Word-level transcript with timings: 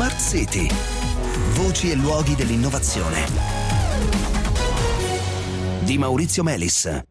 Smart 0.00 0.18
City. 0.18 0.66
Voci 1.56 1.90
e 1.90 1.94
luoghi 1.94 2.34
dell'innovazione. 2.34 3.26
Di 5.80 5.98
Maurizio 5.98 6.42
Melis. 6.42 7.02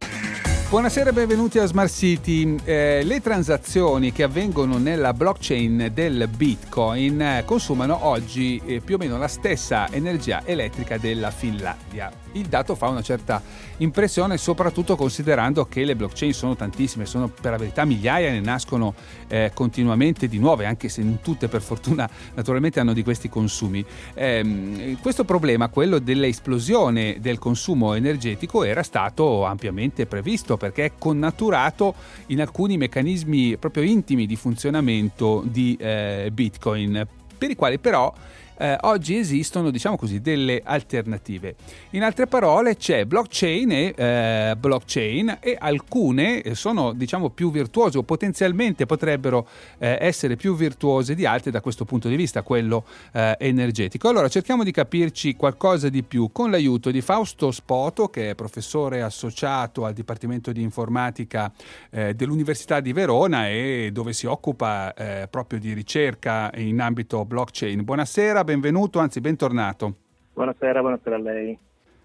Buonasera 0.71 1.11
e 1.11 1.13
benvenuti 1.13 1.59
a 1.59 1.67
Smart 1.67 1.91
City. 1.91 2.55
Eh, 2.63 3.03
le 3.03 3.21
transazioni 3.21 4.11
che 4.11 4.23
avvengono 4.23 4.79
nella 4.79 5.13
blockchain 5.13 5.91
del 5.93 6.27
Bitcoin 6.35 7.21
eh, 7.21 7.43
consumano 7.45 8.07
oggi 8.07 8.59
eh, 8.65 8.79
più 8.79 8.95
o 8.95 8.97
meno 8.97 9.19
la 9.19 9.27
stessa 9.27 9.87
energia 9.91 10.41
elettrica 10.43 10.97
della 10.97 11.29
Finlandia. 11.29 12.11
Il 12.33 12.47
dato 12.47 12.75
fa 12.75 12.87
una 12.87 13.01
certa 13.01 13.41
impressione, 13.77 14.37
soprattutto 14.37 14.95
considerando 14.95 15.65
che 15.65 15.83
le 15.83 15.95
blockchain 15.95 16.33
sono 16.33 16.55
tantissime, 16.55 17.05
sono 17.05 17.27
per 17.27 17.51
la 17.51 17.57
verità 17.57 17.85
migliaia, 17.85 18.31
ne 18.31 18.39
nascono 18.39 18.93
eh, 19.27 19.51
continuamente 19.53 20.27
di 20.27 20.37
nuove, 20.37 20.65
anche 20.65 20.89
se 20.89 21.01
non 21.01 21.19
tutte 21.21 21.47
per 21.47 21.61
fortuna 21.61 22.09
naturalmente 22.35 22.79
hanno 22.79 22.93
di 22.93 23.03
questi 23.03 23.29
consumi. 23.29 23.83
Eh, 24.13 24.97
questo 25.01 25.23
problema, 25.23 25.69
quello 25.69 25.99
dell'esplosione 25.99 27.17
del 27.19 27.39
consumo 27.39 27.93
energetico, 27.93 28.63
era 28.63 28.83
stato 28.83 29.45
ampiamente 29.45 30.05
previsto 30.05 30.57
perché 30.57 30.85
è 30.85 30.91
connaturato 30.97 31.95
in 32.27 32.41
alcuni 32.41 32.77
meccanismi 32.77 33.57
proprio 33.57 33.83
intimi 33.83 34.25
di 34.25 34.35
funzionamento 34.35 35.43
di 35.45 35.75
eh, 35.79 36.29
Bitcoin, 36.31 37.07
per 37.37 37.49
i 37.49 37.55
quali 37.55 37.79
però 37.79 38.13
eh, 38.59 38.77
oggi 38.81 39.17
esistono, 39.17 39.71
diciamo 39.71 39.95
così, 39.95 40.19
delle 40.21 40.61
alternative. 40.63 41.55
In 41.91 42.03
altre 42.03 42.27
parole 42.27 42.75
c'è 42.75 43.05
blockchain 43.05 43.71
e 43.71 43.93
eh, 43.95 44.55
blockchain 44.57 45.37
e 45.39 45.57
alcune 45.57 46.53
sono, 46.53 46.91
diciamo, 46.91 47.29
più 47.29 47.51
virtuose 47.51 47.97
o 47.97 48.03
potenzialmente 48.03 48.85
potrebbero 48.85 49.47
eh, 49.77 49.97
essere 50.01 50.35
più 50.35 50.55
virtuose 50.55 51.15
di 51.15 51.25
altre 51.25 51.51
da 51.51 51.61
questo 51.61 51.85
punto 51.85 52.09
di 52.09 52.15
vista, 52.15 52.41
quello 52.41 52.85
eh, 53.13 53.35
energetico. 53.39 54.09
Allora 54.09 54.27
cerchiamo 54.27 54.63
di 54.63 54.71
capirci 54.71 55.35
qualcosa 55.35 55.87
di 55.89 56.03
più 56.03 56.29
con 56.31 56.51
l'aiuto 56.51 56.91
di 56.91 57.01
Fausto 57.01 57.51
Spoto, 57.51 58.09
che 58.09 58.31
è 58.31 58.35
professore 58.35 59.01
associato 59.01 59.85
al 59.85 59.93
Dipartimento 59.93 60.51
di 60.51 60.61
Informatica 60.61 61.51
eh, 61.89 62.13
dell'Università 62.13 62.81
di 62.81 62.91
Verona 62.91 63.47
e 63.47 63.89
dove 63.93 64.11
si 64.13 64.25
occupa 64.25 64.93
eh, 64.93 65.27
proprio 65.29 65.59
di 65.59 65.73
ricerca 65.73 66.51
in 66.55 66.81
ambito 66.81 67.23
blockchain. 67.23 67.83
Buonasera, 67.83 68.43
benvenuto, 68.49 68.97
anzi 68.97 69.21
bentornato. 69.21 69.93
Buonasera, 70.33 70.79
buonasera 70.79 71.15
a 71.15 71.19
lei. 71.19 71.57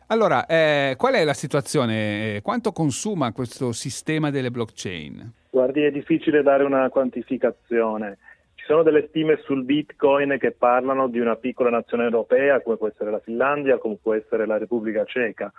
Allora, 0.09 0.45
eh, 0.45 0.95
qual 0.99 1.15
è 1.15 1.25
la 1.25 1.33
situazione? 1.33 2.41
Quanto 2.43 2.71
consuma 2.73 3.33
questo 3.33 3.73
sistema 3.73 4.31
delle 4.31 4.51
blockchain? 4.51 5.33
Guardi, 5.49 5.85
è 5.85 5.91
difficile 5.91 6.43
dare 6.43 6.63
una 6.65 6.91
quantificazione. 6.91 8.19
Ci 8.57 8.67
sono 8.67 8.83
delle 8.83 9.07
stime 9.09 9.41
sul 9.45 9.65
Bitcoin 9.65 10.37
che 10.39 10.51
parlano 10.51 11.09
di 11.09 11.19
una 11.19 11.37
piccola 11.37 11.71
nazione 11.71 12.05
europea, 12.05 12.61
come 12.61 12.77
può 12.77 12.89
essere 12.89 13.11
la 13.11 13.21
Finlandia, 13.21 13.79
come 13.79 13.97
può 14.03 14.13
essere 14.13 14.45
la 14.45 14.59
Repubblica 14.59 15.05
Ceca. 15.07 15.51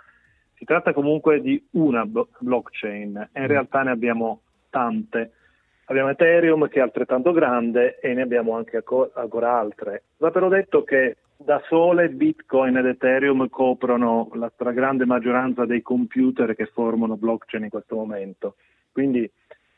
Si 0.54 0.64
tratta 0.64 0.92
comunque 0.92 1.40
di 1.40 1.60
una 1.72 2.06
blockchain 2.06 3.30
e 3.32 3.40
in 3.40 3.44
mm. 3.46 3.48
realtà 3.48 3.82
ne 3.82 3.90
abbiamo 3.90 4.42
tante. 4.70 5.32
Abbiamo 5.88 6.10
Ethereum 6.10 6.68
che 6.68 6.80
è 6.80 6.82
altrettanto 6.82 7.32
grande 7.32 7.98
e 8.00 8.12
ne 8.12 8.22
abbiamo 8.22 8.56
anche 8.56 8.82
ancora 9.14 9.58
altre. 9.58 10.02
Va 10.16 10.30
però 10.30 10.48
detto 10.48 10.82
che 10.82 11.16
da 11.36 11.62
sole 11.68 12.08
Bitcoin 12.08 12.76
ed 12.76 12.86
Ethereum 12.86 13.48
coprono 13.48 14.30
la 14.34 14.50
stragrande 14.52 15.04
maggioranza 15.04 15.64
dei 15.64 15.82
computer 15.82 16.56
che 16.56 16.66
formano 16.66 17.16
blockchain 17.16 17.64
in 17.64 17.70
questo 17.70 17.94
momento. 17.94 18.56
Quindi 18.90 19.30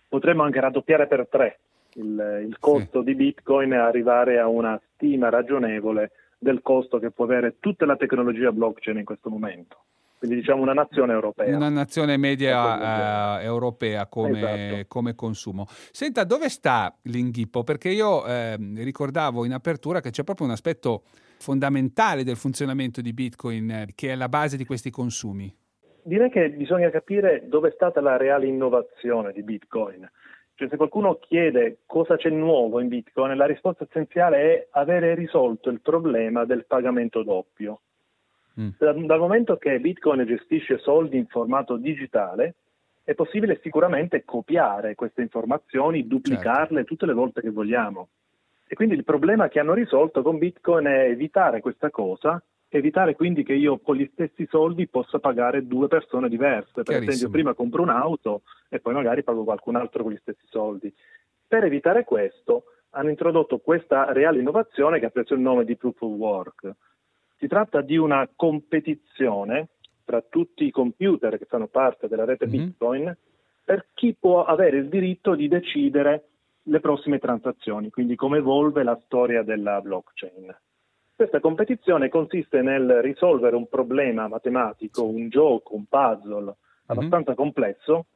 potremmo 0.09 0.45
anche 0.45 0.61
raddoppiare 0.61 1.07
per 1.07 1.27
tre 1.29 1.59
il, 1.95 2.45
il 2.47 2.57
costo 2.59 3.01
sì. 3.01 3.05
di 3.05 3.15
Bitcoin 3.15 3.73
e 3.73 3.77
arrivare 3.77 4.39
a 4.39 4.49
una 4.49 4.81
stima 4.95 5.29
ragionevole 5.29 6.13
del 6.39 6.63
costo 6.63 6.99
che 6.99 7.11
può 7.11 7.25
avere 7.25 7.57
tutta 7.59 7.85
la 7.85 7.97
tecnologia 7.97 8.53
blockchain 8.53 8.99
in 8.99 9.05
questo 9.05 9.29
momento 9.29 9.79
quindi 10.19 10.37
diciamo 10.37 10.63
una 10.63 10.73
nazione 10.73 11.13
europea. 11.13 11.57
Una 11.57 11.69
nazione 11.69 12.17
media 12.17 13.41
eh, 13.41 13.45
europea 13.45 14.07
come, 14.07 14.39
esatto. 14.39 14.85
come, 14.89 15.15
consumo. 15.15 15.67
Senta, 15.69 16.25
dove 16.25 16.49
sta 16.49 16.95
l'inghippo? 17.03 17.63
Perché 17.63 17.89
io 17.91 18.27
eh, 18.27 18.57
ricordavo 18.77 19.45
in 19.45 19.53
apertura 19.53 20.01
che 20.01 20.11
c'è 20.11 20.25
proprio 20.25 20.47
un 20.47 20.53
aspetto 20.53 21.05
fondamentale 21.39 22.25
del 22.25 22.37
funzionamento 22.37 23.01
di 23.01 23.13
Bitcoin 23.13 23.71
eh, 23.71 23.87
che 23.95 24.11
è 24.11 24.15
la 24.17 24.29
base 24.29 24.57
di 24.57 24.65
questi 24.65 24.91
consumi. 24.91 25.55
Direi 26.03 26.31
che 26.31 26.51
bisogna 26.51 26.91
capire 26.91 27.45
dove 27.47 27.69
è 27.69 27.73
stata 27.73 28.01
la 28.01 28.17
reale 28.17 28.47
innovazione 28.47 29.33
di 29.33 29.43
Bitcoin. 29.43 30.11
Cioè, 30.55 30.69
se 30.69 30.77
qualcuno 30.77 31.19
chiede 31.21 31.83
cosa 31.87 32.17
c'è 32.17 32.31
nuovo 32.31 32.81
in 32.81 32.89
Bitcoin, 32.89 33.37
la 33.37 33.47
risposta 33.47 33.85
essenziale 33.85 34.39
è 34.39 34.69
avere 34.73 35.15
risolto 35.15 35.71
il 35.71 35.81
problema 35.81 36.45
del 36.45 36.67
pagamento 36.67 37.23
doppio. 37.23 37.83
Mm. 38.61 38.71
Dal 38.79 39.19
momento 39.19 39.57
che 39.57 39.79
Bitcoin 39.79 40.25
gestisce 40.25 40.79
soldi 40.79 41.17
in 41.17 41.27
formato 41.27 41.77
digitale, 41.77 42.55
è 43.09 43.15
possibile 43.15 43.59
sicuramente 43.63 44.25
copiare 44.25 44.95
queste 44.95 45.23
informazioni, 45.23 46.07
duplicarle 46.07 46.77
certo. 46.77 46.85
tutte 46.85 47.07
le 47.07 47.15
volte 47.15 47.41
che 47.41 47.51
vogliamo. 47.51 48.09
E 48.67 48.75
quindi 48.75 48.95
il 48.97 49.05
problema 49.05 49.49
che 49.49 49.61
hanno 49.61 49.73
risolto 49.73 50.21
con 50.21 50.37
Bitcoin 50.37 50.85
è 50.87 51.09
evitare 51.09 51.61
questa 51.61 51.89
cosa, 51.89 52.43
evitare 52.69 53.15
quindi 53.15 53.45
che 53.45 53.55
io 53.55 53.79
con 53.79 53.97
gli 53.97 54.07
stessi 54.13 54.47
soldi 54.51 54.89
possa 54.89 55.21
pagare 55.21 55.67
due 55.67 55.89
persone 55.89 56.29
diverse. 56.29 56.83
Per 56.83 56.97
esempio, 56.97 57.31
prima 57.31 57.55
compro 57.55 57.81
un'auto 57.81 58.43
e 58.69 58.79
poi 58.79 58.93
magari 58.93 59.23
pago 59.23 59.45
qualcun 59.45 59.77
altro 59.77 60.03
con 60.03 60.13
gli 60.13 60.19
stessi 60.21 60.45
soldi. 60.51 60.93
Per 61.47 61.65
evitare 61.65 62.05
questo 62.05 62.65
hanno 62.91 63.09
introdotto 63.09 63.59
questa 63.59 64.13
reale 64.13 64.41
innovazione 64.41 64.99
che 64.99 65.07
ha 65.07 65.11
preso 65.11 65.33
il 65.33 65.41
nome 65.41 65.65
di 65.65 65.77
Proof 65.77 66.03
of 66.03 66.13
Work. 66.13 66.75
Si 67.49 67.55
tratta 67.55 67.81
di 67.81 67.97
una 67.97 68.29
competizione 68.37 69.69
tra 70.05 70.21
tutti 70.21 70.67
i 70.67 70.71
computer 70.71 71.39
che 71.39 71.47
fanno 71.47 71.67
parte 71.67 72.07
della 72.07 72.27
rete 72.27 72.47
mm-hmm. 72.47 72.65
Bitcoin 72.67 73.17
per 73.65 73.87
chi 73.95 74.15
può 74.21 74.45
avere 74.45 74.77
il 74.77 74.91
diritto 74.91 75.35
di 75.35 75.49
decidere 75.49 76.25
le 76.65 76.81
prossime 76.81 77.19
transazioni, 77.19 77.89
quindi 77.89 78.17
come 78.17 78.37
evolve 78.37 78.83
la 78.83 79.01
storia 79.03 79.43
della 79.43 79.81
blockchain. 79.81 80.55
Questa 81.17 81.41
competizione 81.41 82.11
consiste 82.11 82.61
nel 82.61 83.01
risolvere 83.01 83.57
un 83.57 83.67
problema 83.67 84.29
matematico, 84.29 85.07
un 85.07 85.31
gioco, 85.31 85.75
un 85.75 85.87
puzzle 85.87 86.43
mhm. 86.43 86.55
abbastanza 86.85 87.31
mm-hmm. 87.31 87.41
complesso, 87.41 88.07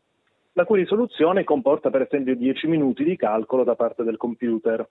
la 0.53 0.67
cui 0.67 0.81
risoluzione 0.81 1.43
comporta 1.43 1.89
per 1.89 2.03
esempio 2.03 2.37
10 2.37 2.67
minuti 2.67 3.03
di 3.03 3.17
calcolo 3.17 3.65
da 3.65 3.77
parte 3.77 4.03
del 4.03 4.19
computer 4.19 4.87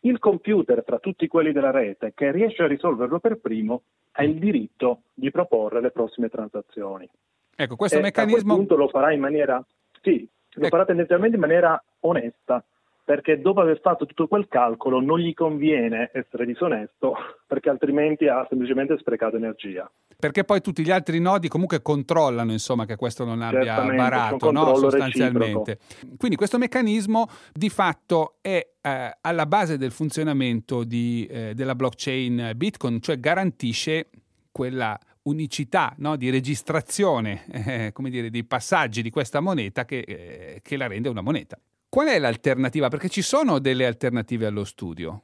il 0.00 0.18
computer 0.18 0.84
tra 0.84 0.98
tutti 0.98 1.26
quelli 1.26 1.52
della 1.52 1.70
rete 1.70 2.12
che 2.14 2.30
riesce 2.30 2.62
a 2.62 2.66
risolverlo 2.66 3.18
per 3.18 3.38
primo 3.38 3.82
ha 4.12 4.24
il 4.24 4.38
diritto 4.38 5.02
di 5.14 5.30
proporre 5.30 5.80
le 5.80 5.90
prossime 5.90 6.28
transazioni. 6.28 7.08
Ecco, 7.54 7.76
questo 7.76 7.98
e 7.98 8.02
meccanismo... 8.02 8.52
A 8.52 8.54
quel 8.54 8.66
punto 8.66 8.76
lo 8.76 8.88
farà 8.88 9.12
in 9.12 9.20
maniera... 9.20 9.64
Sì, 10.02 10.26
lo 10.50 10.60
ecco. 10.60 10.68
farà 10.68 10.84
tendenzialmente 10.84 11.36
in 11.36 11.42
maniera 11.42 11.82
onesta, 12.00 12.62
perché 13.04 13.40
dopo 13.40 13.60
aver 13.60 13.80
fatto 13.80 14.06
tutto 14.06 14.26
quel 14.26 14.48
calcolo 14.48 15.00
non 15.00 15.18
gli 15.18 15.32
conviene 15.32 16.10
essere 16.12 16.44
disonesto 16.44 17.14
perché 17.46 17.70
altrimenti 17.70 18.26
ha 18.26 18.44
semplicemente 18.48 18.98
sprecato 18.98 19.36
energia. 19.36 19.90
Perché 20.18 20.44
poi 20.44 20.60
tutti 20.62 20.82
gli 20.82 20.90
altri 20.90 21.20
nodi 21.20 21.48
comunque 21.48 21.82
controllano 21.82 22.50
insomma, 22.50 22.86
che 22.86 22.96
questo 22.96 23.24
non 23.24 23.42
abbia 23.42 23.82
barato 23.82 24.50
no? 24.50 24.74
sostanzialmente. 24.76 25.78
Reciproco. 25.78 26.16
Quindi 26.16 26.36
questo 26.36 26.58
meccanismo 26.58 27.28
di 27.52 27.68
fatto 27.68 28.36
è 28.40 28.66
eh, 28.80 29.16
alla 29.20 29.46
base 29.46 29.76
del 29.76 29.90
funzionamento 29.90 30.84
di, 30.84 31.26
eh, 31.30 31.52
della 31.54 31.74
blockchain 31.74 32.52
Bitcoin, 32.56 33.00
cioè 33.00 33.20
garantisce 33.20 34.08
quella 34.50 34.98
unicità 35.24 35.92
no, 35.98 36.16
di 36.16 36.30
registrazione 36.30 37.44
eh, 37.50 37.90
come 37.92 38.10
dire, 38.10 38.30
dei 38.30 38.44
passaggi 38.44 39.02
di 39.02 39.10
questa 39.10 39.40
moneta 39.40 39.84
che, 39.84 39.98
eh, 39.98 40.60
che 40.62 40.76
la 40.76 40.86
rende 40.86 41.08
una 41.08 41.20
moneta. 41.20 41.58
Qual 41.88 42.08
è 42.08 42.18
l'alternativa? 42.18 42.88
Perché 42.88 43.08
ci 43.08 43.22
sono 43.22 43.58
delle 43.58 43.86
alternative 43.86 44.46
allo 44.46 44.64
studio. 44.64 45.22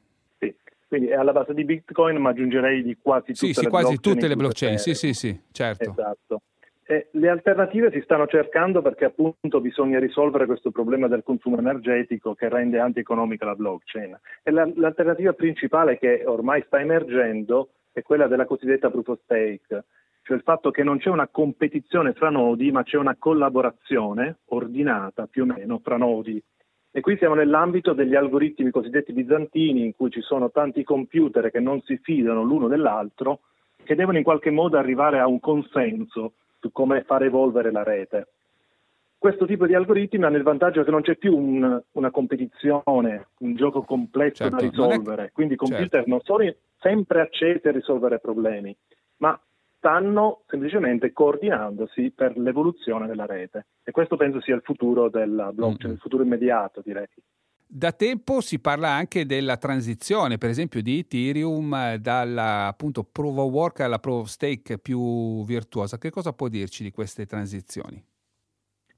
Quindi 0.93 1.09
è 1.09 1.15
alla 1.15 1.33
base 1.33 1.55
di 1.55 1.65
Bitcoin, 1.65 2.19
ma 2.19 2.29
aggiungerei 2.29 2.83
di 2.83 2.99
quasi 3.01 3.33
tutte 3.33 3.47
sì, 3.47 3.53
sì, 3.55 3.63
le 3.63 3.71
quasi 3.71 3.87
blockchain. 3.93 4.15
Tutte 4.15 4.29
le 4.29 4.37
blockchain. 4.37 4.77
Sì, 4.77 4.95
sì, 4.95 5.15
sì, 5.15 5.41
certo. 5.51 5.91
Esatto. 5.91 6.43
E 6.85 7.09
le 7.13 7.29
alternative 7.31 7.91
si 7.91 8.03
stanno 8.03 8.27
cercando 8.27 8.83
perché 8.83 9.07
appunto 9.07 9.63
bisogna 9.63 9.99
risolvere 9.99 10.45
questo 10.45 10.71
problema 10.71 11.09
del 11.09 11.23
consumo 11.23 11.59
energetico 11.59 12.35
che 12.35 12.51
rende 12.51 12.79
antieconomica 12.79 13.47
la 13.47 13.55
blockchain. 13.55 14.21
E 14.43 14.51
la, 14.51 14.71
l'alternativa 14.75 15.33
principale 15.33 15.97
che 15.97 16.25
ormai 16.27 16.63
sta 16.67 16.79
emergendo 16.79 17.71
è 17.91 18.03
quella 18.03 18.27
della 18.27 18.45
cosiddetta 18.45 18.91
proof 18.91 19.09
of 19.09 19.21
stake, 19.23 19.85
cioè 20.25 20.37
il 20.37 20.43
fatto 20.43 20.71
che 20.71 20.83
non 20.83 20.99
c'è 20.99 21.09
una 21.09 21.29
competizione 21.29 22.13
fra 22.13 22.29
nodi, 22.29 22.71
ma 22.71 22.83
c'è 22.83 22.99
una 22.99 23.17
collaborazione 23.19 24.41
ordinata 24.49 25.27
più 25.27 25.45
o 25.45 25.47
meno 25.47 25.81
fra 25.83 25.97
nodi 25.97 26.39
e 26.95 27.01
qui 27.01 27.17
siamo 27.17 27.35
nell'ambito 27.35 27.95
degli 27.95 28.15
algoritmi 28.15 28.71
cosiddetti 28.71 29.15
bizantini, 29.15 29.83
in 29.87 29.97
cui 29.97 30.11
ci 30.11 30.21
sono 30.21 30.51
tanti 30.51 30.85
computer 30.85 31.51
che 31.51 31.59
non 31.59 31.81
si 31.83 31.97
fidano 31.97 32.43
l'uno 32.43 32.69
dell'altro, 32.69 33.41
che 33.83 33.95
devono 33.95 34.19
in 34.19 34.25
qualche 34.25 34.51
modo 34.51 34.77
arrivare 34.77 35.19
a 35.19 35.27
un 35.27 35.41
consenso 35.41 36.35
su 36.61 36.71
come 36.71 37.03
far 37.03 37.23
evolvere 37.25 37.73
la 37.73 37.83
rete. 37.83 38.29
questo 39.17 39.47
tipo 39.47 39.67
di 39.67 39.75
algoritmi 39.75 40.23
hanno 40.25 40.37
il 40.37 40.43
vantaggio 40.43 40.85
che 40.85 40.91
non 40.91 41.01
c'è 41.01 41.17
più 41.17 41.35
un, 41.35 41.81
una 41.93 42.11
competizione, 42.11 43.29
un 43.39 43.55
gioco 43.55 43.83
complesso 43.83 44.43
certo, 44.43 44.57
da 44.57 44.63
risolvere, 44.63 45.25
è... 45.27 45.33
quindi 45.33 45.55
i 45.55 45.57
computer 45.57 45.89
certo. 45.89 46.11
non 46.11 46.21
sono 46.23 46.55
sempre 46.79 47.21
accesi 47.21 47.67
a 47.69 47.73
risolvere 47.73 48.19
problemi, 48.19 48.77
ma 49.19 49.41
stanno 49.83 50.45
semplicemente 50.47 51.13
coordinandosi 51.13 52.13
per 52.13 52.39
l'evoluzione 52.39 53.09
della 53.09 53.27
rete 53.27 53.67
e 53.83 53.91
questo 53.91 54.17
penso 54.17 54.41
sia 54.41 54.55
il 54.55 54.63
futuro 54.63 55.11
della 55.11 55.53
blockchain, 55.53 55.87
mm-hmm. 55.87 55.95
il 55.95 56.01
futuro 56.01 56.23
immediato 56.23 56.81
direi. 56.85 57.09
Da 57.67 57.91
tempo 57.91 58.41
si 58.41 58.61
parla 58.61 58.91
anche 58.91 59.27
della 59.27 59.57
transizione, 59.57 60.39
per 60.39 60.51
esempio, 60.51 60.83
di 60.83 61.01
Ethereum 61.01 61.97
dalla 61.97 62.69
appunto 62.69 63.03
proof 63.03 63.37
of 63.39 63.51
work 63.51 63.81
alla 63.81 63.99
proof 63.99 64.21
of 64.21 64.27
stake 64.29 64.79
più 64.79 65.45
virtuosa. 65.45 65.99
Che 65.99 66.11
cosa 66.11 66.33
può 66.33 66.47
dirci 66.47 66.85
di 66.85 66.93
queste 66.93 67.27
transizioni? 67.27 68.01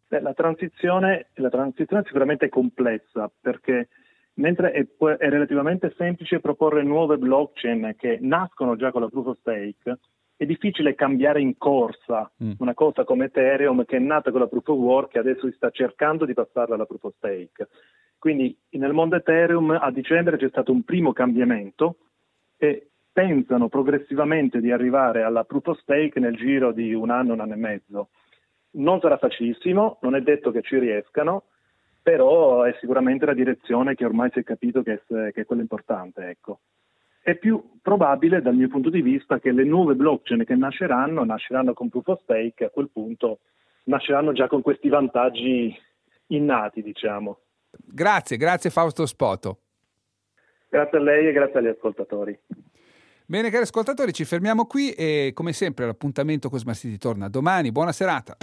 La 0.08 0.34
transizione, 0.34 1.28
la 1.34 1.48
transizione 1.48 2.02
è 2.02 2.06
sicuramente 2.06 2.50
complessa 2.50 3.32
perché 3.40 3.88
mentre 4.34 4.72
è, 4.72 4.80
è, 4.82 5.28
relativamente 5.30 5.94
semplice 5.96 6.40
proporre 6.40 6.82
nuove 6.82 7.16
blockchain 7.16 7.94
che 7.96 8.18
nascono 8.20 8.76
già 8.76 8.90
con 8.90 9.00
la 9.00 9.08
proof 9.08 9.26
of 9.28 9.38
stake, 9.38 9.98
è 10.36 10.44
difficile 10.46 10.94
cambiare 10.94 11.40
in 11.40 11.56
corsa 11.56 12.30
mm. 12.42 12.52
una 12.58 12.74
cosa 12.74 13.04
come 13.04 13.26
Ethereum 13.26 13.84
che 13.84 13.96
è 13.96 14.00
nata 14.00 14.30
con 14.30 14.40
la 14.40 14.48
proof 14.48 14.68
of 14.68 14.78
work 14.78 15.14
e 15.14 15.20
adesso 15.20 15.48
si 15.48 15.54
sta 15.54 15.70
cercando 15.70 16.24
di 16.24 16.34
passarla 16.34 16.74
alla 16.74 16.86
proof 16.86 17.04
of 17.04 17.14
stake. 17.16 17.68
Quindi 18.18 18.56
nel 18.70 18.92
mondo 18.92 19.16
Ethereum 19.16 19.70
a 19.70 19.90
dicembre 19.90 20.36
c'è 20.36 20.48
stato 20.48 20.72
un 20.72 20.82
primo 20.82 21.12
cambiamento 21.12 21.96
e 22.56 22.88
pensano 23.12 23.68
progressivamente 23.68 24.60
di 24.60 24.72
arrivare 24.72 25.22
alla 25.22 25.44
proof 25.44 25.66
of 25.68 25.78
stake 25.80 26.18
nel 26.18 26.34
giro 26.34 26.72
di 26.72 26.92
un 26.94 27.10
anno, 27.10 27.34
un 27.34 27.40
anno 27.40 27.52
e 27.52 27.56
mezzo. 27.56 28.08
Non 28.72 28.98
sarà 29.00 29.18
facilissimo, 29.18 29.98
non 30.02 30.16
è 30.16 30.20
detto 30.20 30.50
che 30.50 30.62
ci 30.62 30.78
riescano, 30.78 31.44
però 32.02 32.62
è 32.62 32.74
sicuramente 32.80 33.24
la 33.24 33.34
direzione 33.34 33.94
che 33.94 34.04
ormai 34.04 34.30
si 34.32 34.40
è 34.40 34.42
capito 34.42 34.82
che 34.82 34.94
è, 34.94 35.30
che 35.32 35.42
è 35.42 35.44
quella 35.44 35.62
importante. 35.62 36.28
Ecco. 36.28 36.58
È 37.24 37.36
più 37.36 37.78
probabile 37.80 38.42
dal 38.42 38.54
mio 38.54 38.68
punto 38.68 38.90
di 38.90 39.00
vista 39.00 39.38
che 39.38 39.50
le 39.50 39.64
nuove 39.64 39.94
blockchain 39.94 40.44
che 40.44 40.54
nasceranno, 40.56 41.24
nasceranno 41.24 41.72
con 41.72 41.88
proof 41.88 42.08
of 42.08 42.20
stake, 42.20 42.66
a 42.66 42.68
quel 42.68 42.90
punto 42.92 43.38
nasceranno 43.84 44.34
già 44.34 44.46
con 44.46 44.60
questi 44.60 44.90
vantaggi 44.90 45.74
innati, 46.26 46.82
diciamo. 46.82 47.38
Grazie, 47.70 48.36
grazie 48.36 48.68
Fausto 48.68 49.06
Spoto. 49.06 49.60
Grazie 50.68 50.98
a 50.98 51.00
lei 51.00 51.26
e 51.26 51.32
grazie 51.32 51.60
agli 51.60 51.68
ascoltatori. 51.68 52.38
Bene 53.24 53.48
cari 53.48 53.62
ascoltatori, 53.62 54.12
ci 54.12 54.26
fermiamo 54.26 54.66
qui 54.66 54.90
e 54.90 55.30
come 55.32 55.54
sempre 55.54 55.86
l'appuntamento 55.86 56.50
con 56.50 56.58
Smart 56.58 56.76
City 56.76 56.98
torna 56.98 57.30
domani. 57.30 57.72
Buona 57.72 57.92
serata. 57.92 58.36